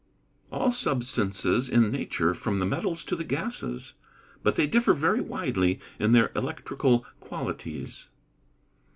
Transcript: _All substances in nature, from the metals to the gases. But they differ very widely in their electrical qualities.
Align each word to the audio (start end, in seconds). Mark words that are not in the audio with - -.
_All 0.51 0.71
substances 0.71 1.69
in 1.69 1.91
nature, 1.91 2.33
from 2.33 2.57
the 2.57 2.65
metals 2.65 3.03
to 3.03 3.15
the 3.15 3.23
gases. 3.23 3.93
But 4.41 4.55
they 4.55 4.65
differ 4.65 4.95
very 4.95 5.21
widely 5.21 5.79
in 5.99 6.11
their 6.11 6.31
electrical 6.35 7.05
qualities. 7.19 8.07